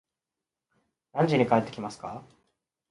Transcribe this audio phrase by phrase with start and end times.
[1.13, 2.23] 何時に帰ってきますか